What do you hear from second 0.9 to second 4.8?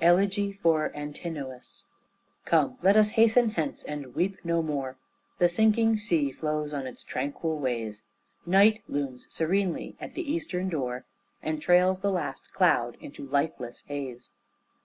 ANTINOUS Come, let us hasten hence and weep no